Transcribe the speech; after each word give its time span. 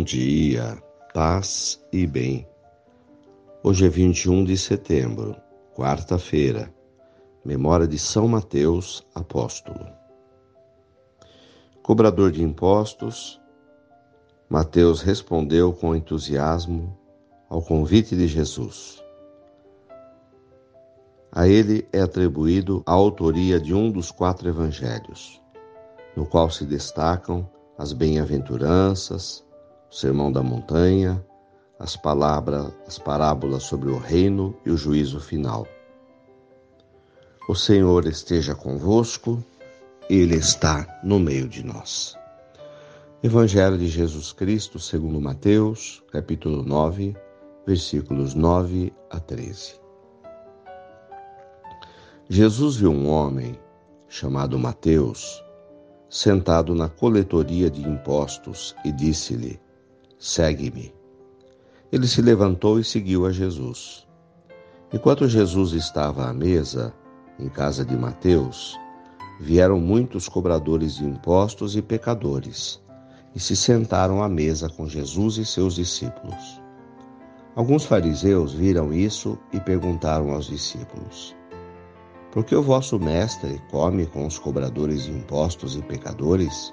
Bom 0.00 0.04
dia, 0.04 0.82
paz 1.12 1.78
e 1.92 2.06
bem. 2.06 2.48
Hoje 3.62 3.84
é 3.84 3.88
21 3.90 4.44
de 4.44 4.56
setembro, 4.56 5.36
quarta-feira, 5.76 6.74
memória 7.44 7.86
de 7.86 7.98
São 7.98 8.26
Mateus, 8.26 9.06
apóstolo. 9.14 9.86
Cobrador 11.82 12.32
de 12.32 12.42
impostos, 12.42 13.38
Mateus 14.48 15.02
respondeu 15.02 15.70
com 15.70 15.94
entusiasmo 15.94 16.98
ao 17.50 17.60
convite 17.60 18.16
de 18.16 18.26
Jesus. 18.26 19.04
A 21.30 21.46
ele 21.46 21.86
é 21.92 22.00
atribuído 22.00 22.82
a 22.86 22.92
autoria 22.92 23.60
de 23.60 23.74
um 23.74 23.92
dos 23.92 24.10
quatro 24.10 24.48
evangelhos, 24.48 25.42
no 26.16 26.24
qual 26.24 26.50
se 26.50 26.64
destacam 26.64 27.46
as 27.76 27.92
bem-aventuranças, 27.92 29.44
o 29.90 29.94
Sermão 29.94 30.30
da 30.30 30.42
Montanha, 30.42 31.24
as 31.78 31.96
palavras, 31.96 32.72
as 32.86 32.98
parábolas 32.98 33.64
sobre 33.64 33.90
o 33.90 33.98
reino 33.98 34.56
e 34.64 34.70
o 34.70 34.76
juízo 34.76 35.18
final. 35.18 35.66
O 37.48 37.54
Senhor 37.56 38.06
esteja 38.06 38.54
convosco, 38.54 39.42
ele 40.08 40.36
está 40.36 41.00
no 41.02 41.18
meio 41.18 41.48
de 41.48 41.66
nós. 41.66 42.16
Evangelho 43.22 43.76
de 43.76 43.88
Jesus 43.88 44.32
Cristo, 44.32 44.78
segundo 44.78 45.20
Mateus, 45.20 46.02
capítulo 46.12 46.62
9, 46.62 47.16
versículos 47.66 48.34
9 48.34 48.92
a 49.10 49.18
13. 49.18 49.80
Jesus 52.28 52.76
viu 52.76 52.92
um 52.92 53.10
homem 53.10 53.58
chamado 54.08 54.56
Mateus 54.56 55.44
sentado 56.08 56.74
na 56.74 56.88
coletoria 56.88 57.68
de 57.68 57.82
impostos 57.82 58.74
e 58.84 58.92
disse-lhe: 58.92 59.60
Segue-me. 60.22 60.92
Ele 61.90 62.06
se 62.06 62.20
levantou 62.20 62.78
e 62.78 62.84
seguiu 62.84 63.24
a 63.24 63.32
Jesus. 63.32 64.06
Enquanto 64.92 65.26
Jesus 65.26 65.72
estava 65.72 66.28
à 66.28 66.32
mesa, 66.34 66.92
em 67.38 67.48
casa 67.48 67.86
de 67.86 67.96
Mateus, 67.96 68.78
vieram 69.40 69.80
muitos 69.80 70.28
cobradores 70.28 70.96
de 70.96 71.06
impostos 71.06 71.74
e 71.74 71.80
pecadores 71.80 72.82
e 73.34 73.40
se 73.40 73.56
sentaram 73.56 74.22
à 74.22 74.28
mesa 74.28 74.68
com 74.68 74.86
Jesus 74.86 75.38
e 75.38 75.46
seus 75.46 75.76
discípulos. 75.76 76.60
Alguns 77.56 77.86
fariseus 77.86 78.52
viram 78.52 78.92
isso 78.92 79.38
e 79.54 79.58
perguntaram 79.58 80.32
aos 80.32 80.48
discípulos: 80.48 81.34
Por 82.30 82.44
que 82.44 82.54
o 82.54 82.62
vosso 82.62 82.98
mestre 82.98 83.58
come 83.70 84.04
com 84.04 84.26
os 84.26 84.38
cobradores 84.38 85.04
de 85.04 85.12
impostos 85.12 85.76
e 85.76 85.80
pecadores? 85.80 86.70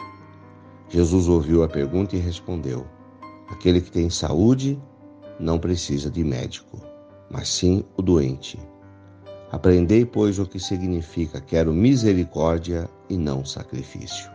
Jesus 0.90 1.30
ouviu 1.30 1.64
a 1.64 1.70
pergunta 1.70 2.14
e 2.14 2.20
respondeu: 2.20 2.86
Aquele 3.58 3.82
que 3.82 3.90
tem 3.90 4.08
saúde 4.08 4.80
não 5.40 5.58
precisa 5.58 6.12
de 6.12 6.24
médico, 6.24 6.80
mas 7.28 7.50
sim 7.50 7.84
o 7.98 8.04
doente. 8.04 8.60
Aprendei, 9.52 10.06
pois, 10.06 10.38
o 10.38 10.46
que 10.46 10.60
significa 10.60 11.42
quero 11.42 11.74
misericórdia 11.74 12.88
e 13.10 13.18
não 13.18 13.44
sacrifício. 13.44 14.30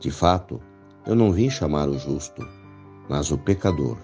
De 0.00 0.10
fato, 0.10 0.60
eu 1.06 1.14
não 1.14 1.30
vim 1.30 1.48
chamar 1.48 1.88
o 1.88 1.96
justo, 1.96 2.44
mas 3.08 3.30
o 3.30 3.38
pecador. 3.38 3.98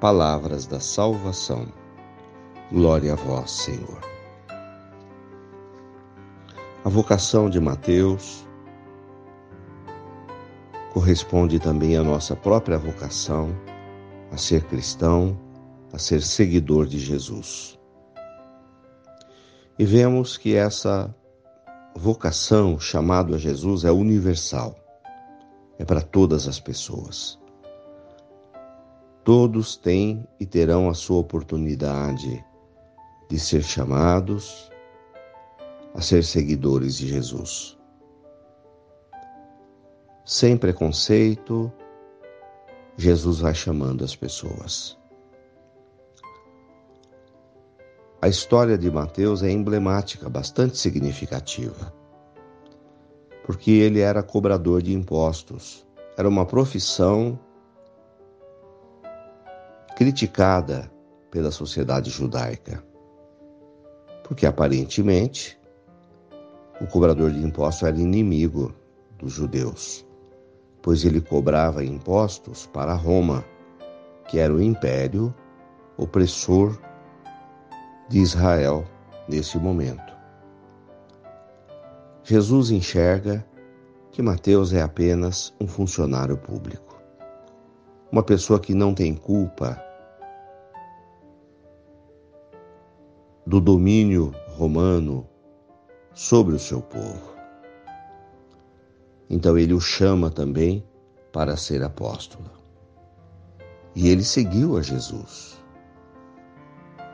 Palavras 0.00 0.66
da 0.66 0.80
salvação. 0.80 1.66
Glória 2.72 3.12
a 3.12 3.16
vós, 3.16 3.50
Senhor. 3.50 4.00
A 6.86 6.88
vocação 6.88 7.50
de 7.50 7.60
Mateus 7.60 8.47
corresponde 10.98 11.60
também 11.60 11.96
à 11.96 12.02
nossa 12.02 12.34
própria 12.34 12.76
vocação 12.76 13.54
a 14.32 14.36
ser 14.36 14.64
cristão, 14.64 15.38
a 15.92 15.98
ser 15.98 16.20
seguidor 16.20 16.88
de 16.88 16.98
Jesus. 16.98 17.78
E 19.78 19.84
vemos 19.84 20.36
que 20.36 20.56
essa 20.56 21.14
vocação 21.94 22.80
chamado 22.80 23.32
a 23.32 23.38
Jesus 23.38 23.84
é 23.84 23.92
universal, 23.92 24.74
é 25.78 25.84
para 25.84 26.00
todas 26.00 26.48
as 26.48 26.58
pessoas. 26.58 27.38
Todos 29.22 29.76
têm 29.76 30.26
e 30.40 30.44
terão 30.44 30.88
a 30.88 30.94
sua 30.94 31.18
oportunidade 31.18 32.44
de 33.30 33.38
ser 33.38 33.62
chamados 33.62 34.68
a 35.94 36.00
ser 36.00 36.24
seguidores 36.24 36.96
de 36.96 37.06
Jesus 37.06 37.77
sem 40.28 40.58
preconceito, 40.58 41.72
Jesus 42.98 43.38
vai 43.38 43.54
chamando 43.54 44.04
as 44.04 44.14
pessoas. 44.14 44.98
A 48.20 48.28
história 48.28 48.76
de 48.76 48.90
Mateus 48.90 49.42
é 49.42 49.50
emblemática, 49.50 50.28
bastante 50.28 50.76
significativa, 50.76 51.94
porque 53.46 53.70
ele 53.70 54.00
era 54.00 54.22
cobrador 54.22 54.82
de 54.82 54.92
impostos. 54.92 55.86
Era 56.14 56.28
uma 56.28 56.44
profissão 56.44 57.40
criticada 59.96 60.92
pela 61.30 61.50
sociedade 61.50 62.10
judaica, 62.10 62.84
porque 64.24 64.44
aparentemente 64.44 65.58
o 66.82 66.86
cobrador 66.86 67.30
de 67.30 67.42
impostos 67.42 67.88
era 67.88 67.98
inimigo 67.98 68.74
dos 69.18 69.32
judeus 69.32 70.06
pois 70.88 71.04
ele 71.04 71.20
cobrava 71.20 71.84
impostos 71.84 72.64
para 72.64 72.94
Roma, 72.94 73.44
que 74.26 74.38
era 74.38 74.54
o 74.54 74.62
império 74.62 75.34
opressor 75.98 76.78
de 78.08 78.20
Israel 78.20 78.86
nesse 79.28 79.58
momento. 79.58 80.16
Jesus 82.24 82.70
enxerga 82.70 83.46
que 84.10 84.22
Mateus 84.22 84.72
é 84.72 84.80
apenas 84.80 85.54
um 85.60 85.68
funcionário 85.68 86.38
público, 86.38 86.98
uma 88.10 88.22
pessoa 88.22 88.58
que 88.58 88.72
não 88.72 88.94
tem 88.94 89.14
culpa 89.14 89.78
do 93.46 93.60
domínio 93.60 94.32
romano 94.56 95.28
sobre 96.14 96.54
o 96.54 96.58
seu 96.58 96.80
povo. 96.80 97.37
Então 99.28 99.58
ele 99.58 99.74
o 99.74 99.80
chama 99.80 100.30
também 100.30 100.84
para 101.32 101.56
ser 101.56 101.82
apóstolo. 101.82 102.50
E 103.94 104.08
ele 104.08 104.24
seguiu 104.24 104.76
a 104.76 104.82
Jesus. 104.82 105.58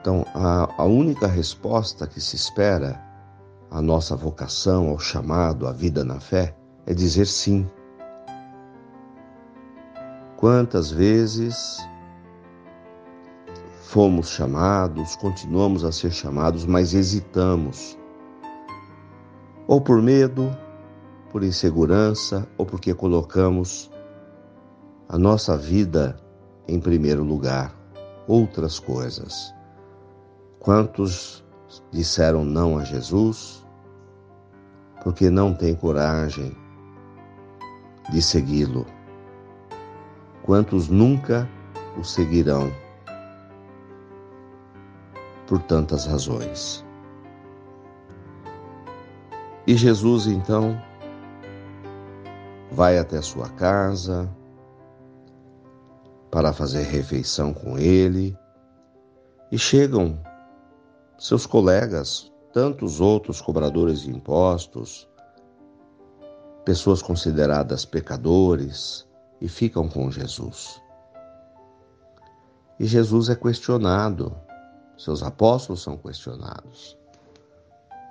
Então, 0.01 0.25
a, 0.35 0.83
a 0.83 0.85
única 0.85 1.27
resposta 1.27 2.07
que 2.07 2.21
se 2.21 2.37
espera 2.37 3.03
à 3.71 3.81
nossa 3.81 4.15
vocação, 4.15 4.91
ao 4.91 4.99
chamado, 4.99 5.67
à 5.67 5.73
vida 5.73 6.05
na 6.05 6.21
fé, 6.21 6.55
é 6.87 6.93
dizer 6.93 7.27
sim. 7.27 7.69
Quantas 10.37 10.91
vezes 10.91 11.79
fomos 13.81 14.29
chamados, 14.29 15.17
continuamos 15.17 15.85
a 15.85 15.91
ser 15.91 16.13
chamados, 16.13 16.67
mas 16.67 16.93
hesitamos, 16.93 17.99
ou 19.67 19.81
por 19.81 20.03
medo, 20.03 20.55
por 21.35 21.43
insegurança 21.43 22.49
ou 22.57 22.65
porque 22.65 22.95
colocamos 22.95 23.91
a 25.09 25.19
nossa 25.19 25.57
vida 25.57 26.17
em 26.69 26.79
primeiro 26.79 27.25
lugar, 27.25 27.75
outras 28.29 28.79
coisas. 28.79 29.53
Quantos 30.61 31.45
disseram 31.91 32.45
não 32.45 32.79
a 32.79 32.85
Jesus 32.85 33.67
porque 35.03 35.29
não 35.29 35.53
têm 35.53 35.75
coragem 35.75 36.57
de 38.13 38.23
segui-lo? 38.23 38.87
Quantos 40.45 40.89
nunca 40.89 41.51
o 41.99 42.05
seguirão 42.05 42.73
por 45.49 45.61
tantas 45.63 46.07
razões? 46.07 46.87
E 49.67 49.77
Jesus 49.77 50.29
então 50.29 50.81
vai 52.75 52.99
até 52.99 53.23
sua 53.23 53.49
casa 53.49 54.29
para 56.31 56.53
fazer 56.53 56.83
refeição 56.83 57.55
com 57.55 57.79
ele 57.79 58.37
e 59.51 59.57
chegam 59.57 60.21
seus 61.17 61.47
colegas, 61.47 62.31
tantos 62.53 63.01
outros 63.01 63.41
cobradores 63.41 64.01
de 64.01 64.11
impostos, 64.11 65.09
pessoas 66.65 67.01
consideradas 67.01 67.85
pecadores, 67.85 69.07
e 69.41 69.49
ficam 69.49 69.89
com 69.89 70.11
Jesus. 70.11 70.81
E 72.81 72.87
Jesus 72.87 73.29
é 73.29 73.37
questionado, 73.37 74.35
seus 74.97 75.23
apóstolos 75.23 75.83
são 75.83 75.97
questionados. 75.97 76.99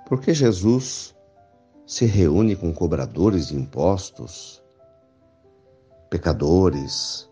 Por 0.06 0.20
que 0.20 0.32
Jesus 0.32 1.13
se 1.86 2.06
reúne 2.06 2.56
com 2.56 2.72
cobradores 2.72 3.48
de 3.48 3.56
impostos, 3.56 4.62
pecadores, 6.08 7.28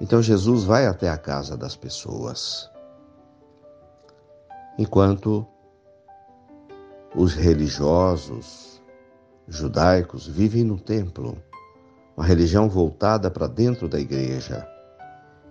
Então 0.00 0.22
Jesus 0.22 0.64
vai 0.64 0.86
até 0.86 1.08
a 1.08 1.16
casa 1.16 1.56
das 1.56 1.74
pessoas. 1.74 2.70
Enquanto 4.78 5.46
os 7.14 7.32
religiosos 7.34 8.82
judaicos 9.48 10.26
vivem 10.26 10.64
no 10.64 10.78
templo, 10.78 11.42
uma 12.14 12.26
religião 12.26 12.68
voltada 12.68 13.30
para 13.30 13.46
dentro 13.46 13.88
da 13.88 13.98
igreja, 13.98 14.68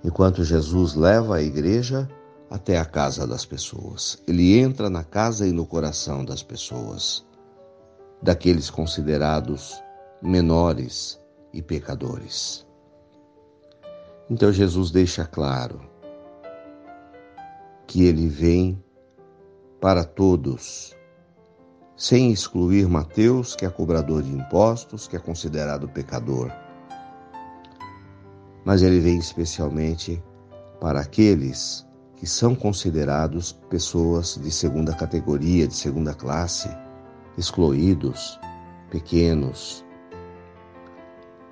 enquanto 0.03 0.43
Jesus 0.43 0.93
leva 0.93 1.37
a 1.37 1.41
igreja 1.41 2.07
até 2.49 2.77
a 2.77 2.85
casa 2.85 3.25
das 3.25 3.45
pessoas. 3.45 4.21
Ele 4.27 4.57
entra 4.59 4.89
na 4.89 5.03
casa 5.03 5.47
e 5.47 5.51
no 5.51 5.65
coração 5.65 6.23
das 6.23 6.43
pessoas, 6.43 7.25
daqueles 8.21 8.69
considerados 8.69 9.81
menores 10.21 11.19
e 11.53 11.61
pecadores. 11.61 12.65
Então 14.29 14.51
Jesus 14.51 14.91
deixa 14.91 15.25
claro 15.25 15.81
que 17.87 18.03
ele 18.03 18.27
vem 18.27 18.83
para 19.79 20.03
todos, 20.03 20.95
sem 21.95 22.31
excluir 22.31 22.87
Mateus, 22.87 23.55
que 23.55 23.65
é 23.65 23.69
cobrador 23.69 24.23
de 24.23 24.33
impostos, 24.33 25.07
que 25.07 25.15
é 25.15 25.19
considerado 25.19 25.87
pecador. 25.87 26.51
Mas 28.65 28.81
ele 28.81 28.99
vem 28.99 29.19
especialmente 29.19 30.21
para 30.81 31.01
aqueles 31.01 31.85
que 32.25 32.31
são 32.31 32.55
considerados 32.55 33.51
pessoas 33.69 34.39
de 34.41 34.49
segunda 34.49 34.95
categoria, 34.95 35.67
de 35.67 35.75
segunda 35.75 36.11
classe, 36.11 36.67
excluídos, 37.37 38.39
pequenos, 38.89 39.85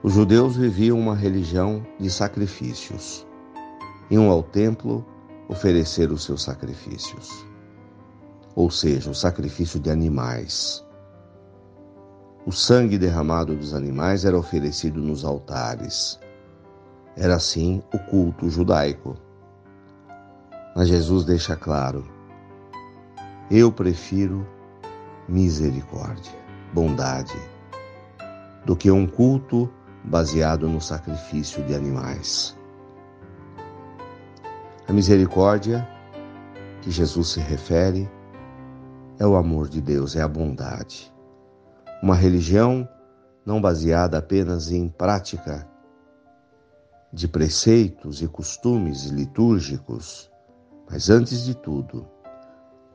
os 0.01 0.13
judeus 0.13 0.55
viviam 0.55 0.97
uma 0.99 1.15
religião 1.15 1.85
de 1.99 2.09
sacrifícios. 2.09 3.23
Iam 4.09 4.31
ao 4.31 4.41
templo 4.41 5.05
oferecer 5.47 6.11
os 6.11 6.23
seus 6.23 6.41
sacrifícios, 6.41 7.45
ou 8.55 8.71
seja, 8.71 9.11
o 9.11 9.13
sacrifício 9.13 9.79
de 9.79 9.91
animais. 9.91 10.83
O 12.47 12.51
sangue 12.51 12.97
derramado 12.97 13.55
dos 13.55 13.75
animais 13.75 14.25
era 14.25 14.35
oferecido 14.35 14.99
nos 14.99 15.23
altares. 15.23 16.19
Era 17.15 17.35
assim 17.35 17.83
o 17.93 17.99
culto 18.09 18.49
judaico. 18.49 19.15
Mas 20.75 20.87
Jesus 20.87 21.25
deixa 21.25 21.55
claro: 21.55 22.05
eu 23.49 23.71
prefiro 23.71 24.47
misericórdia, 25.27 26.33
bondade, 26.73 27.37
do 28.65 28.75
que 28.75 28.89
um 28.91 29.07
culto 29.07 29.69
baseado 30.03 30.67
no 30.67 30.81
sacrifício 30.81 31.63
de 31.63 31.75
animais. 31.75 32.57
A 34.87 34.91
misericórdia 34.91 35.87
que 36.81 36.91
Jesus 36.91 37.29
se 37.29 37.39
refere 37.39 38.09
é 39.17 39.25
o 39.25 39.35
amor 39.35 39.69
de 39.69 39.79
Deus, 39.79 40.15
é 40.15 40.21
a 40.21 40.27
bondade. 40.27 41.13
Uma 42.01 42.15
religião 42.15 42.87
não 43.45 43.61
baseada 43.61 44.17
apenas 44.17 44.71
em 44.71 44.89
prática 44.89 45.67
de 47.13 47.27
preceitos 47.27 48.21
e 48.21 48.27
costumes 48.27 49.05
litúrgicos, 49.05 50.29
mas 50.89 51.09
antes 51.09 51.43
de 51.43 51.55
tudo, 51.55 52.07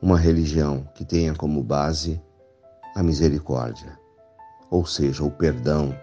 uma 0.01 0.19
religião 0.19 0.89
que 0.95 1.05
tenha 1.05 1.35
como 1.35 1.63
base 1.63 2.23
a 2.95 3.03
misericórdia, 3.03 3.99
ou 4.71 4.87
seja, 4.87 5.25
o 5.25 5.31
perdão 5.31 5.95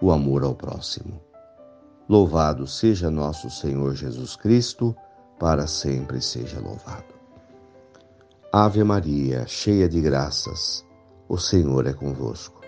o 0.00 0.10
amor 0.10 0.44
ao 0.44 0.54
próximo. 0.54 1.20
Louvado 2.08 2.66
seja 2.66 3.10
nosso 3.10 3.48
Senhor 3.48 3.94
Jesus 3.94 4.36
Cristo, 4.36 4.94
para 5.38 5.66
sempre 5.66 6.20
seja 6.20 6.60
louvado. 6.60 7.14
Ave 8.52 8.84
Maria, 8.84 9.46
cheia 9.46 9.88
de 9.88 10.00
graças, 10.00 10.84
o 11.28 11.38
Senhor 11.38 11.86
é 11.86 11.92
convosco. 11.92 12.60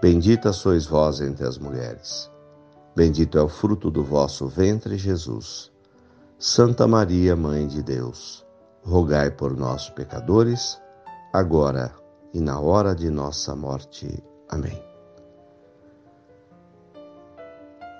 Bendita 0.00 0.52
sois 0.52 0.86
vós 0.86 1.20
entre 1.20 1.44
as 1.46 1.58
mulheres. 1.58 2.30
Bendito 2.94 3.36
é 3.36 3.42
o 3.42 3.48
fruto 3.48 3.90
do 3.90 4.04
vosso 4.04 4.46
ventre, 4.46 4.96
Jesus. 4.96 5.72
Santa 6.38 6.86
Maria, 6.86 7.34
Mãe 7.34 7.66
de 7.66 7.82
Deus, 7.82 8.46
rogai 8.84 9.30
por 9.30 9.56
nós, 9.56 9.88
pecadores, 9.88 10.78
agora 11.32 11.94
e 12.34 12.42
na 12.42 12.60
hora 12.60 12.94
de 12.94 13.08
nossa 13.08 13.56
morte. 13.56 14.22
Amém. 14.46 14.78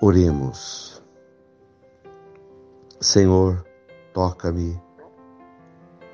Oremos. 0.02 1.02
Senhor, 3.00 3.64
toca-me, 4.12 4.78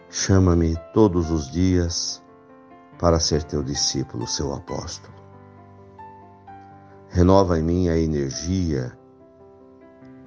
chama-me 0.08 0.76
todos 0.94 1.28
os 1.28 1.50
dias 1.50 2.22
para 3.00 3.18
ser 3.18 3.42
teu 3.42 3.64
discípulo, 3.64 4.28
seu 4.28 4.54
apóstolo. 4.54 5.14
Renova 7.08 7.58
em 7.58 7.64
mim 7.64 7.88
a 7.88 7.98
energia, 7.98 8.96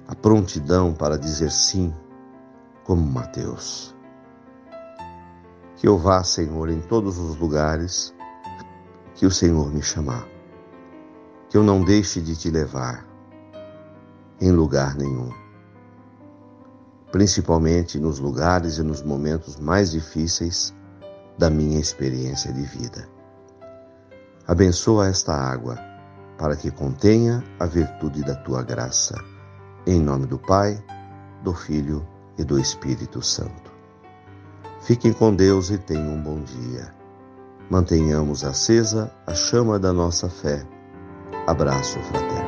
a 0.08 0.14
prontidão 0.14 0.94
para 0.94 1.18
dizer 1.18 1.50
sim, 1.50 1.92
como 2.84 3.02
Mateus. 3.02 3.94
Que 5.76 5.88
eu 5.88 5.98
vá, 5.98 6.22
Senhor, 6.22 6.70
em 6.70 6.80
todos 6.80 7.18
os 7.18 7.36
lugares 7.36 8.14
que 9.14 9.26
o 9.26 9.30
Senhor 9.30 9.72
me 9.72 9.82
chamar. 9.82 10.26
Que 11.48 11.56
eu 11.56 11.62
não 11.62 11.82
deixe 11.82 12.20
de 12.20 12.36
te 12.36 12.50
levar 12.50 13.06
em 14.40 14.52
lugar 14.52 14.94
nenhum. 14.94 15.30
Principalmente 17.10 17.98
nos 17.98 18.18
lugares 18.18 18.78
e 18.78 18.82
nos 18.82 19.02
momentos 19.02 19.58
mais 19.58 19.90
difíceis 19.90 20.74
da 21.38 21.50
minha 21.50 21.80
experiência 21.80 22.52
de 22.52 22.62
vida. 22.62 23.08
Abençoa 24.46 25.08
esta 25.08 25.34
água 25.34 25.76
para 26.38 26.56
que 26.56 26.70
contenha 26.70 27.42
a 27.58 27.66
virtude 27.66 28.22
da 28.22 28.34
tua 28.34 28.62
graça. 28.62 29.35
Em 29.88 30.00
nome 30.00 30.26
do 30.26 30.36
Pai, 30.36 30.82
do 31.44 31.54
Filho 31.54 32.04
e 32.36 32.42
do 32.42 32.58
Espírito 32.58 33.22
Santo. 33.22 33.70
Fiquem 34.80 35.12
com 35.12 35.32
Deus 35.32 35.70
e 35.70 35.78
tenham 35.78 36.14
um 36.14 36.20
bom 36.20 36.40
dia. 36.40 36.92
Mantenhamos 37.70 38.42
acesa 38.42 39.12
a 39.24 39.32
chama 39.32 39.78
da 39.78 39.92
nossa 39.92 40.28
fé. 40.28 40.66
Abraço 41.46 42.00
fraterno. 42.00 42.45